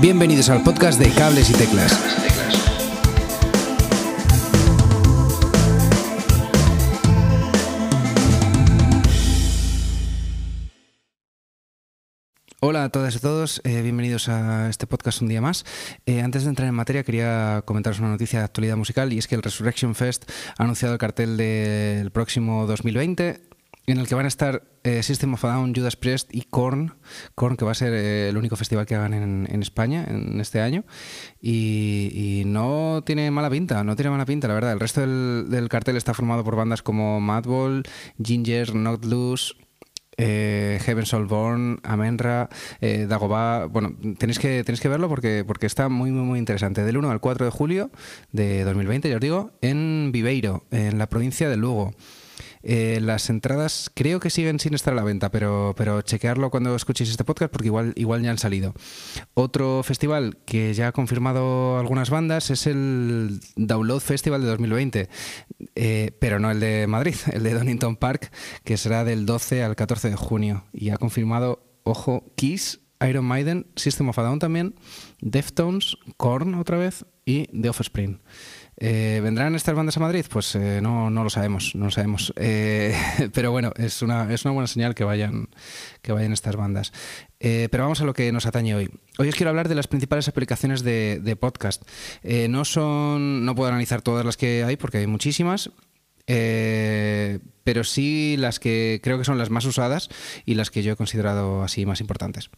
[0.00, 1.92] Bienvenidos al podcast de Cables y Teclas.
[12.60, 15.64] Hola a todas y todos, eh, bienvenidos a este podcast un día más.
[16.06, 19.26] Eh, antes de entrar en materia quería comentaros una noticia de actualidad musical y es
[19.26, 23.47] que el Resurrection Fest ha anunciado el cartel del próximo 2020
[23.92, 26.94] en el que van a estar eh, System of a Down, Judas Priest y Korn.
[27.34, 30.60] Korn, que va a ser eh, el único festival que hagan en, España en este
[30.60, 30.84] año.
[31.40, 34.72] Y, no tiene mala pinta, no tiene mala pinta, la verdad.
[34.72, 37.82] El resto del, cartel está formado por bandas como Madball,
[38.22, 39.54] Ginger, Not Loose.
[40.20, 42.48] Eh, Heaven Soul Born, Amenra,
[42.80, 43.66] eh, Dagobah.
[43.66, 46.82] Bueno, tenéis que, tenéis que verlo porque, porque está muy, muy, muy interesante.
[46.82, 47.92] Del 1 al 4 de julio
[48.32, 51.94] de 2020, ya os digo, en Viveiro, en la provincia de Lugo.
[52.62, 56.74] Eh, las entradas creo que siguen sin estar a la venta, pero, pero chequearlo cuando
[56.74, 58.74] escuchéis este podcast porque igual, igual ya han salido.
[59.34, 65.08] Otro festival que ya ha confirmado algunas bandas es el Download Festival de 2020,
[65.74, 68.32] eh, pero no el de Madrid, el de Donington Park,
[68.64, 70.64] que será del 12 al 14 de junio.
[70.72, 74.74] Y ha confirmado, ojo, Kiss, Iron Maiden, System of a Down también,
[75.20, 78.20] Deftones, Korn otra vez y The Offspring.
[78.78, 80.24] Eh, ¿Vendrán estas bandas a Madrid?
[80.30, 82.32] Pues eh, no, no lo sabemos, no lo sabemos.
[82.36, 82.96] Eh,
[83.34, 85.50] pero bueno, es una, es una buena señal que vayan,
[86.00, 86.90] que vayan estas bandas.
[87.38, 88.88] pero vamos a lo que nos atañe hoy.
[89.18, 91.82] Hoy os quiero hablar de las principales aplicaciones de, podcast.
[92.48, 95.70] no son, no puedo analizar todas las que hay porque hay muchísimas.
[96.26, 100.08] pero sí las que creo que son las más usadas
[100.46, 102.48] y las que yo he considerado así más importantes.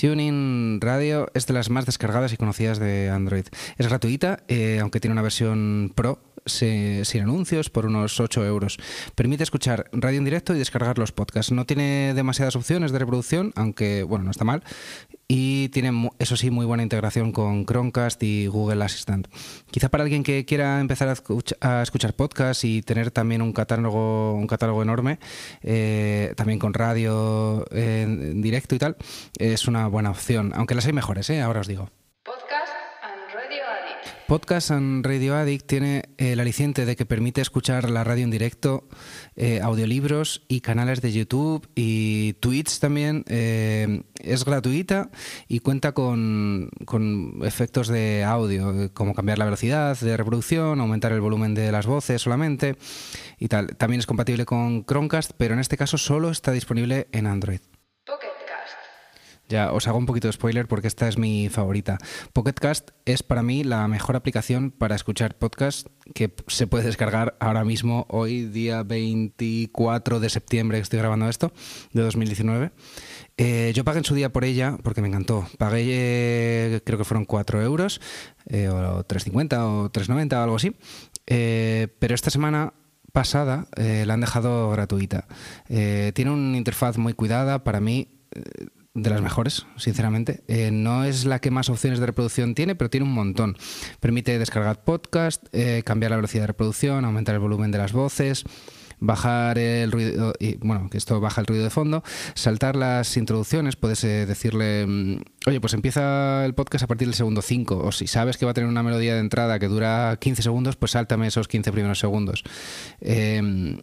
[0.00, 3.44] Tuning Radio es de las más descargadas y conocidas de Android.
[3.76, 8.78] Es gratuita, eh, aunque tiene una versión Pro sin anuncios por unos 8 euros.
[9.14, 11.52] Permite escuchar radio en directo y descargar los podcasts.
[11.52, 14.62] No tiene demasiadas opciones de reproducción, aunque bueno, no está mal
[15.32, 19.28] y tiene, eso sí, muy buena integración con Chromecast y Google Assistant.
[19.70, 24.48] Quizá para alguien que quiera empezar a, escuchar podcasts y tener también un catálogo, un
[24.48, 25.20] catálogo enorme,
[25.62, 28.96] eh, también con radio en directo y tal,
[29.38, 31.40] es una buena opción, aunque las hay mejores, ¿eh?
[31.40, 31.90] ahora os digo.
[34.30, 38.86] Podcast and Radio Addict tiene el aliciente de que permite escuchar la radio en directo,
[39.34, 43.24] eh, audiolibros y canales de YouTube y tweets también.
[43.26, 45.10] Eh, es gratuita
[45.48, 46.70] y cuenta con,
[47.42, 52.22] efectos de audio, como cambiar la velocidad de reproducción, aumentar el volumen de las voces
[52.22, 52.76] solamente
[53.36, 53.76] y tal.
[53.78, 57.62] También es compatible con Chromecast, pero en este caso solo está disponible en Android.
[59.50, 61.98] Ya os hago un poquito de spoiler porque esta es mi favorita.
[62.32, 67.64] Pocketcast es para mí la mejor aplicación para escuchar podcast que se puede descargar ahora
[67.64, 71.52] mismo, hoy día 24 de septiembre que estoy grabando esto,
[71.92, 72.70] de 2019.
[73.38, 75.44] Eh, yo pagué en su día por ella porque me encantó.
[75.58, 78.00] Pagué, eh, creo que fueron 4 euros,
[78.46, 80.76] eh, o 3,50 o 3,90 o algo así.
[81.26, 82.72] pero esta semana
[83.10, 85.26] pasada la han dejado gratuita.
[85.66, 88.06] tiene una interfaz muy cuidada, para mí
[88.94, 90.42] de las mejores, sinceramente.
[90.48, 93.56] Eh, no es la que más opciones de reproducción tiene, pero tiene un montón.
[94.00, 98.44] Permite descargar podcast, eh, cambiar la velocidad de reproducción, aumentar el volumen de las voces,
[98.98, 102.02] bajar el ruido, y bueno, que esto baja el ruido de fondo,
[102.34, 107.14] saltar las introducciones, puedes eh, decirle, mm, oye, pues empieza el podcast a partir del
[107.14, 110.16] segundo 5, o si sabes que va a tener una melodía de entrada que dura
[110.20, 112.44] 15 segundos, pues sáltame esos 15 primeros segundos.
[113.00, 113.80] Eh,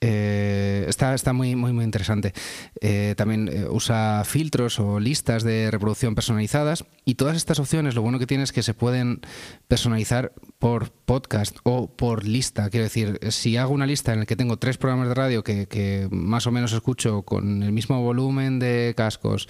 [0.00, 2.32] está, está muy, muy, muy interesante.
[2.80, 8.02] Eh, también eh, usa filtros o listas de reproducción personalizadas y todas estas opciones lo
[8.02, 9.20] bueno que tiene es que se pueden
[9.66, 12.70] personalizar por podcast o por lista.
[12.70, 15.66] Quiero decir, si hago una lista en la que tengo tres programas de radio que,
[15.66, 19.48] que más o menos escucho con el mismo volumen de cascos,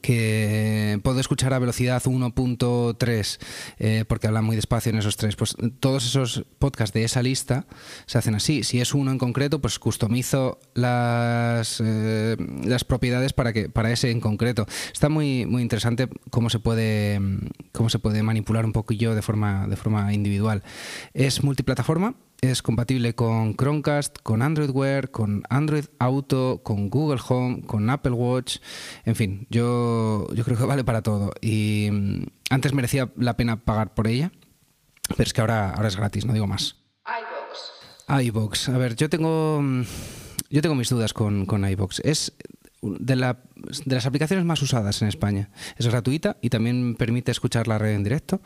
[0.00, 3.38] que puedo escuchar a velocidad 1.3
[3.78, 5.36] eh, porque habla muy despacio en esos tres.
[5.36, 7.66] Pues todos esos podcasts de esa lista
[8.06, 8.62] se hacen así.
[8.62, 14.10] Si es uno en concreto, pues customizo las, eh, las propiedades para que para ese
[14.10, 14.66] en concreto.
[14.92, 17.20] Está muy muy interesante cómo se puede
[17.72, 20.62] cómo se puede manipular un poquillo de forma de forma individual.
[21.14, 27.62] Es multiplataforma es compatible con Chromecast, con Android Wear, con Android Auto, con Google Home,
[27.62, 28.56] con Apple Watch.
[29.04, 31.32] En fin, yo, yo creo que vale para todo.
[31.40, 34.32] Y mm, antes merecía la pena pagar por ella,
[35.16, 36.76] pero es que ahora, ahora es gratis, no digo más.
[37.06, 38.26] iVox.
[38.26, 38.68] iVox.
[38.70, 39.82] A ver, yo tengo, mm,
[40.50, 42.00] yo tengo mis dudas con, con iVox.
[42.00, 42.32] Es
[42.82, 45.50] de, las aplicaciones más usadas en España.
[45.76, 48.42] Es gratuita y también permite escuchar la red en directo.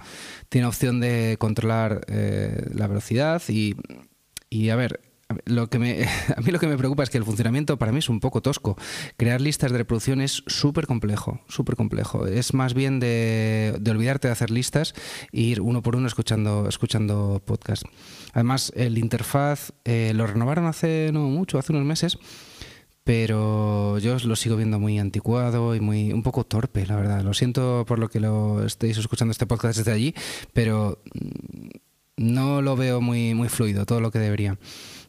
[0.48, 3.74] Tiene opción de controlar eh, la velocidad y,
[4.70, 5.00] a ver,
[5.46, 6.04] lo que me,
[6.36, 8.42] a mí lo que me preocupa es que el funcionamiento para mí es un poco
[8.42, 8.76] tosco.
[9.16, 12.26] Crear listas de reproducción es súper complejo, súper complejo.
[12.26, 14.94] Es más bien de, olvidarte de hacer listas
[15.32, 17.84] e ir uno por uno escuchando, escuchando podcast.
[18.34, 22.18] Además, el interfaz eh, lo renovaron hace no mucho, hace unos meses,
[23.06, 27.22] pero yo lo sigo viendo muy anticuado y muy un poco torpe, la verdad.
[27.22, 30.12] Lo siento por lo que lo estéis escuchando este podcast desde allí,
[30.52, 31.68] pero mm,
[32.16, 34.58] no lo veo muy, muy fluido, todo lo que debería.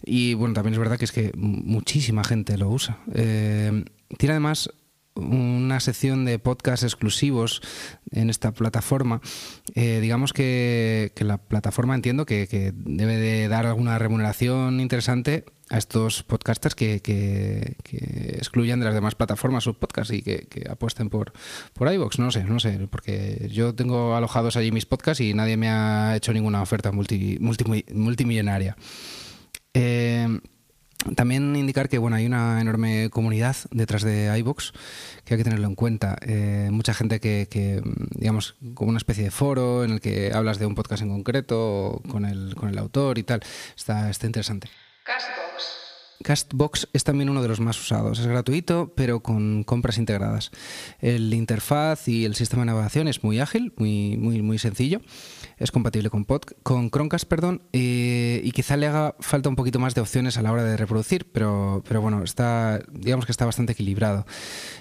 [0.06, 3.00] Y bueno, también es verdad que es que muchísima gente lo usa.
[3.16, 3.84] Eh,
[4.20, 4.70] tiene además
[5.16, 7.64] una sección de podcast exclusivos
[8.12, 9.22] en esta plataforma.
[9.74, 16.24] Eh, digamos que, la plataforma entiendo que, debe de dar alguna remuneración interesante a estos
[16.24, 17.76] podcasters que,
[18.38, 21.34] excluyan de las demás plataformas sus podcasts y que, apuesten por,
[21.74, 22.20] por iVoox.
[22.20, 26.16] No sé, no sé, porque yo tengo alojados allí mis podcasts y nadie me ha
[26.16, 28.76] hecho ninguna oferta multi, multimillonaria.
[29.74, 30.40] Eh,
[31.16, 34.74] también indicar que bueno, hay una enorme comunidad detrás de iBox
[35.24, 36.18] que hay que tenerlo en cuenta.
[36.22, 37.82] Eh, mucha gente que,
[38.12, 42.02] digamos, como una especie de foro en el que hablas de un podcast en concreto
[42.10, 43.42] con el, con el autor y tal.
[43.76, 44.68] Está, está interesante.
[46.24, 48.20] Castbox es también uno de los más usados.
[48.20, 50.52] Es gratuito, pero con compras integradas.
[51.00, 55.02] El interfaz y el sistema de navegación es muy ágil, muy, muy, muy sencillo.
[55.58, 59.94] Es compatible con, pod, con Chromecast perdón, y, quizá le haga falta un poquito más
[59.94, 63.74] de opciones a la hora de reproducir, pero, pero bueno, está, digamos que está bastante
[63.74, 64.26] equilibrado.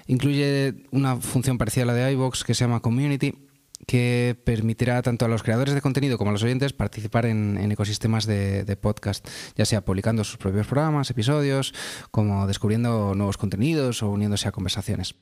[0.07, 3.46] Incluye una función parecida a la de iVoox que se llama Community
[3.87, 8.25] que permitirá tanto a los creadores de contenido como a los oyentes participar en, ecosistemas
[8.25, 11.73] de, de, podcast, ya sea publicando sus propios programas, episodios,
[12.11, 15.15] como descubriendo nuevos contenidos o uniéndose a conversaciones.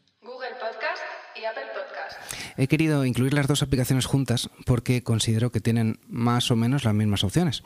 [2.57, 6.94] He querido incluir las dos aplicaciones juntas porque considero que tienen más o menos las
[6.94, 7.63] mismas opciones.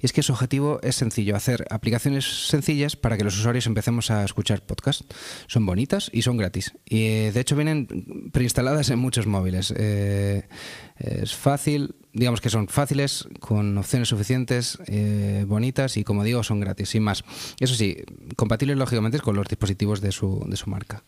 [0.00, 4.10] Y es que su objetivo es sencillo, hacer aplicaciones sencillas para que los usuarios empecemos
[4.10, 5.04] a escuchar podcasts.
[5.46, 6.72] Son bonitas y son gratis.
[6.84, 9.72] Y eh, de hecho vienen preinstaladas en muchos móviles.
[9.76, 10.48] Eh,
[10.96, 16.60] es fácil, digamos que son fáciles, con opciones suficientes, eh, bonitas y como digo, son
[16.60, 17.24] gratis, sin más.
[17.60, 17.96] Eso sí,
[18.36, 21.04] compatibles lógicamente con los dispositivos de su, de su marca.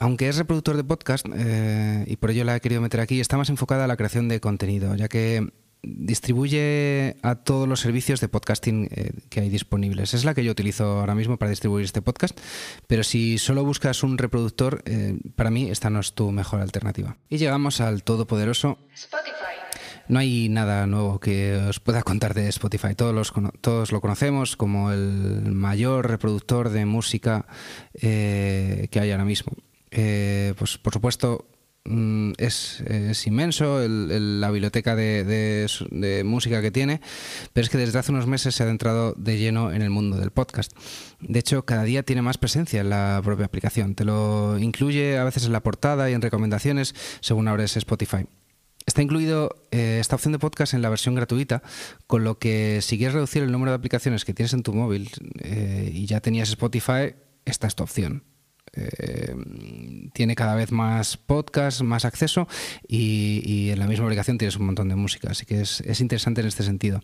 [0.00, 3.36] Aunque es reproductor de podcast, eh, y por ello la he querido meter aquí, está
[3.36, 5.52] más enfocada a la creación de contenido, ya que
[5.82, 10.14] distribuye a todos los servicios de podcasting eh, que hay disponibles.
[10.14, 12.38] Es la que yo utilizo ahora mismo para distribuir este podcast,
[12.86, 17.16] pero si solo buscas un reproductor, eh, para mí esta no es tu mejor alternativa.
[17.28, 19.34] Y llegamos al todopoderoso Spotify.
[20.06, 22.94] No hay nada nuevo que os pueda contar de Spotify.
[22.94, 27.46] Todos, los, todos lo conocemos como el mayor reproductor de música
[27.92, 29.52] que hay ahora mismo.
[29.90, 31.48] Eh, pues por supuesto
[31.84, 32.82] mm, es,
[33.26, 37.00] inmenso la biblioteca de, música que tiene,
[37.52, 40.16] pero es que desde hace unos meses se ha adentrado de lleno en el mundo
[40.16, 40.72] del podcast.
[41.20, 43.94] De hecho, cada día tiene más presencia en la propia aplicación.
[43.94, 48.26] Te lo incluye a veces en la portada y en recomendaciones según abres Spotify.
[48.88, 51.62] Está incluido eh, esta opción de podcast en la versión gratuita,
[52.06, 55.10] con lo que si quieres reducir el número de aplicaciones que tienes en tu móvil
[55.40, 57.14] eh, y ya tenías Spotify,
[57.44, 58.24] esta es tu opción.
[58.98, 59.34] Eh,
[60.12, 62.48] tiene cada vez más podcasts, más acceso
[62.86, 66.46] y, en la misma aplicación tienes un montón de música, así que es, interesante en
[66.46, 67.00] este sentido.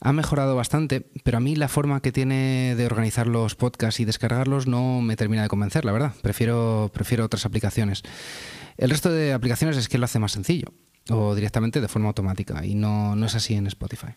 [0.00, 4.04] Ha mejorado bastante, pero a mí la forma que tiene de organizar los podcasts y
[4.04, 6.12] descargarlos no me termina de convencer, la verdad.
[6.22, 8.02] Prefiero, prefiero otras aplicaciones.
[8.78, 10.72] El resto de aplicaciones es que lo hace más sencillo
[11.10, 14.14] o directamente de forma automática y no, no es así en Spotify.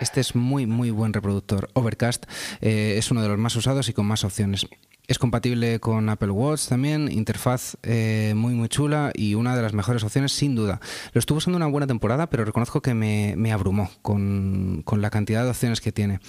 [0.00, 1.70] Este es muy, muy buen reproductor.
[1.74, 2.26] Overcast
[2.60, 4.66] eh, es uno de los más usados y con más opciones.
[5.08, 9.72] Es compatible con Apple Watch también, interfaz eh, muy muy chula y una de las
[9.72, 10.80] mejores opciones sin duda.
[11.14, 15.50] Lo estuvo usando una buena temporada, pero reconozco que me, abrumó con, la cantidad de
[15.50, 16.20] opciones que tiene.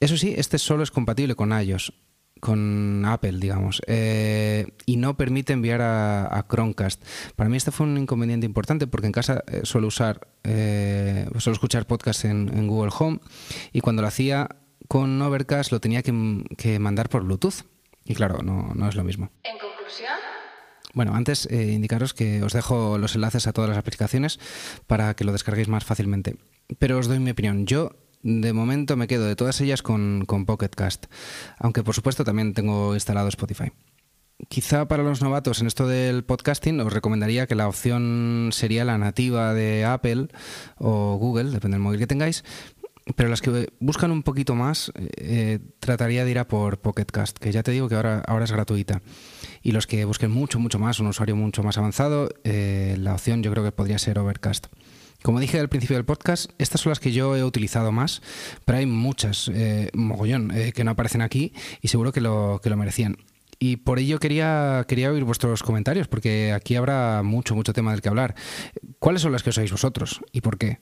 [0.00, 1.92] Eso sí, este solo es compatible con iOS,
[2.40, 7.02] con Apple, digamos, eh, y no permite enviar a, Chromecast.
[7.34, 11.86] Para mí este fue un inconveniente importante porque en casa eh, suelo usar, suelo escuchar
[11.86, 13.20] podcast en, Google Home
[13.72, 14.48] y cuando lo hacía
[14.88, 17.64] con Overcast lo tenía que mandar por Bluetooth
[18.06, 19.30] y claro, no, no es lo mismo.
[19.42, 20.12] En conclusión.
[20.94, 24.38] Bueno, antes eh, indicaros que os dejo los enlaces a todas las aplicaciones
[24.86, 26.36] para que lo descarguéis más fácilmente.
[26.78, 27.66] Pero os doy mi opinión.
[27.66, 27.96] Yo
[28.26, 31.06] de momento me quedo de todas ellas con, con Pocket Cast,
[31.58, 33.70] aunque por supuesto también tengo instalado Spotify.
[34.48, 38.98] Quizá para los novatos en esto del podcasting os recomendaría que la opción sería la
[38.98, 40.28] nativa de Apple
[40.76, 42.42] o Google, depende del móvil que tengáis,
[43.14, 47.38] pero las que buscan un poquito más, eh, trataría de ir a por Pocket Cast,
[47.38, 49.02] que ya te digo que ahora, ahora es gratuita.
[49.62, 53.44] Y los que busquen mucho, mucho más, un usuario mucho más avanzado, eh, la opción
[53.44, 54.66] yo creo que podría ser Overcast.
[55.22, 58.22] Como dije al principio del podcast, estas son las que yo he utilizado más,
[58.64, 62.70] pero hay muchas, eh, mogollón, eh, que no aparecen aquí y seguro que lo, que
[62.70, 63.16] lo merecían.
[63.58, 68.02] Y por ello quería, quería oír vuestros comentarios, porque aquí habrá mucho, mucho tema del
[68.02, 68.34] que hablar.
[68.98, 70.80] ¿Cuáles son las que usáis vosotros y por qué?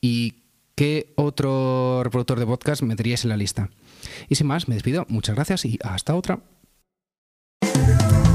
[0.00, 0.44] ¿Y
[0.76, 3.70] qué otro reproductor de podcast meteríais en la lista?
[4.28, 5.04] Y sin más, me despido.
[5.08, 6.40] Muchas gracias y hasta otra.